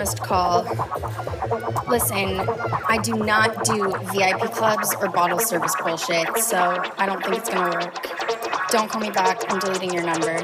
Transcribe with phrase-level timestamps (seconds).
[0.00, 0.62] Missed call.
[1.86, 2.40] Listen,
[2.88, 7.50] I do not do VIP clubs or bottle service bullshit, so I don't think it's
[7.50, 8.08] gonna work.
[8.70, 9.42] Don't call me back.
[9.52, 10.42] I'm deleting your number.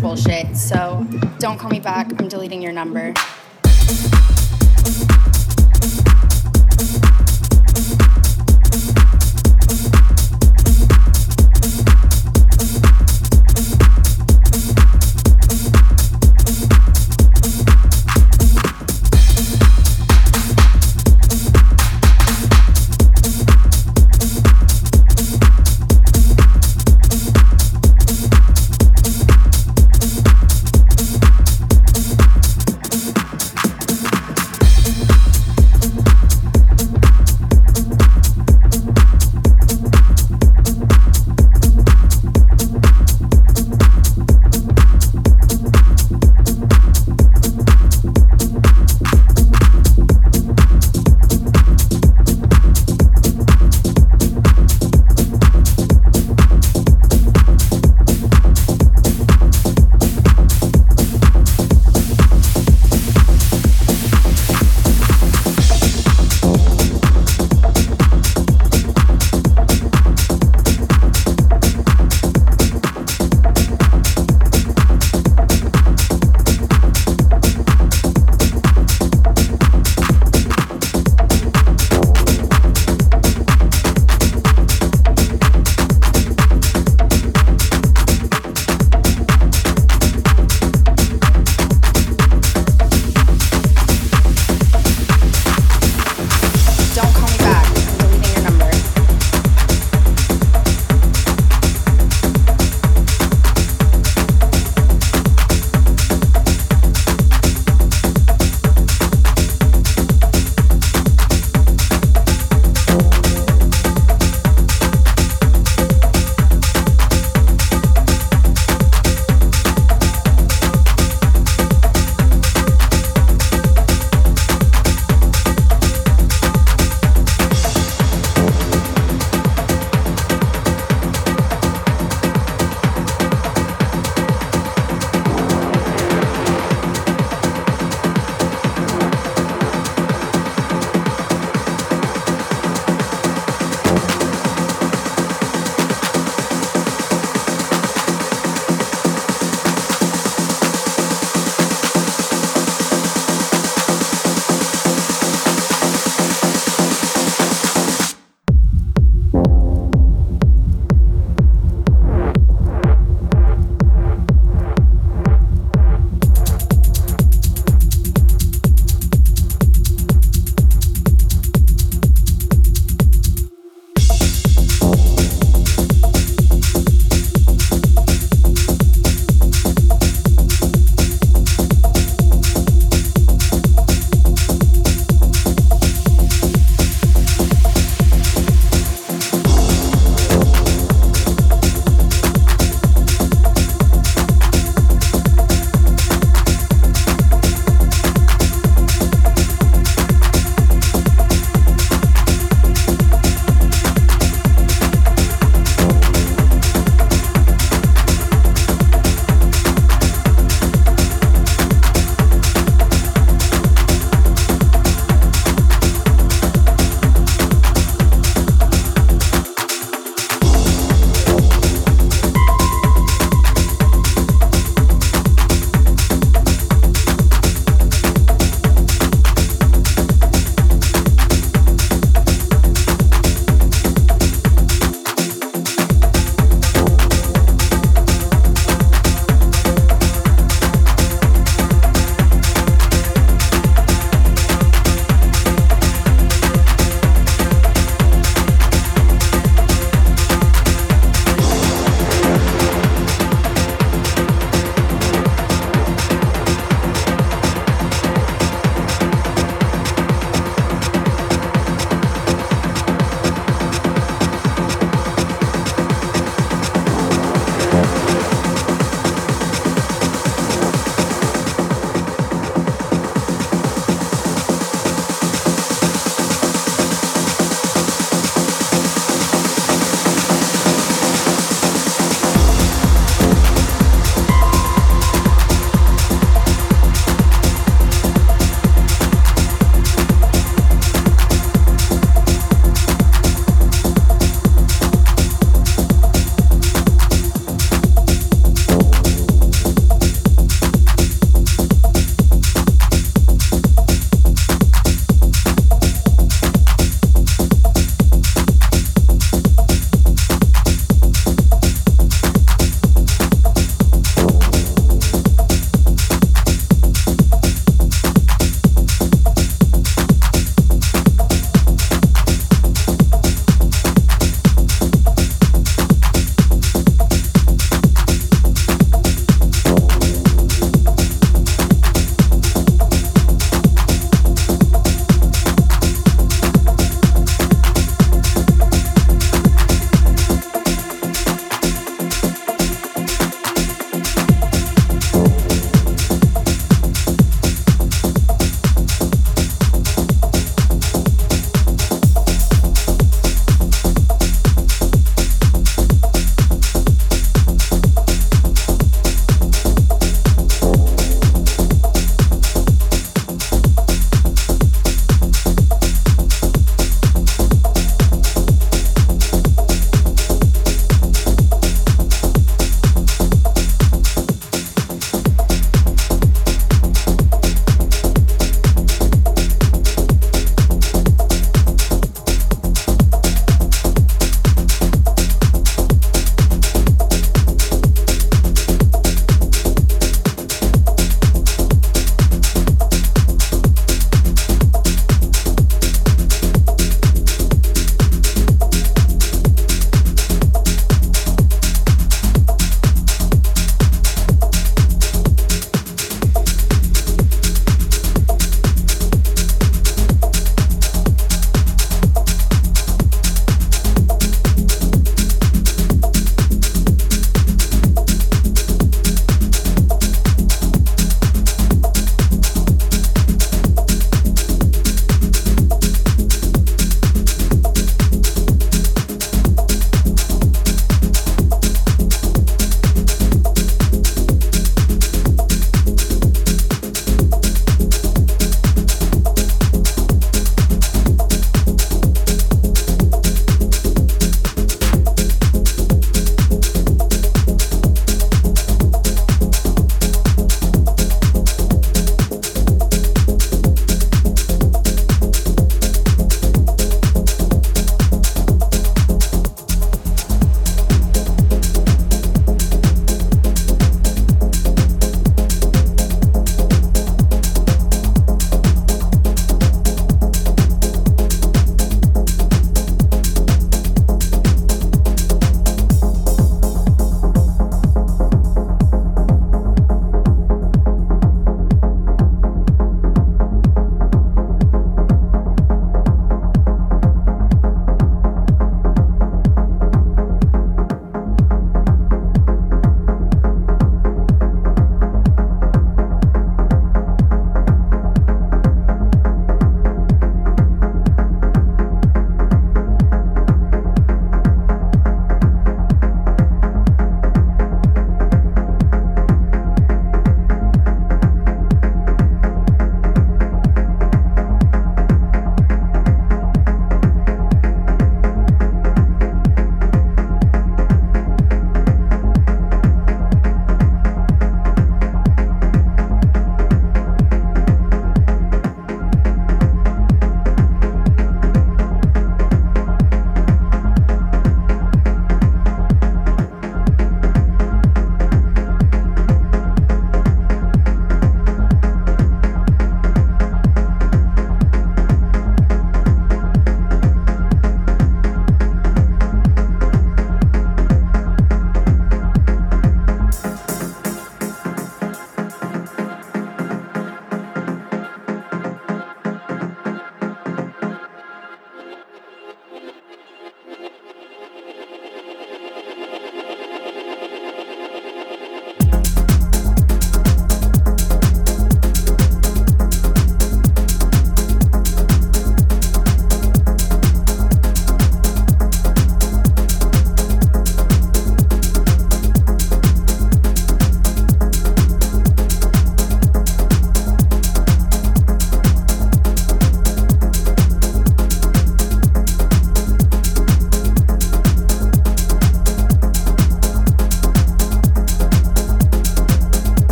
[0.00, 0.39] Bullshit,